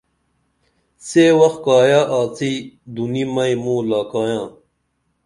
سے 1.07 1.25
وخ 1.39 1.53
کائیہ 1.65 2.01
آڅی 2.19 2.53
دُنی 2.93 3.23
مئی 3.33 3.53
موں 3.63 3.81
لاکائیاں 3.89 4.45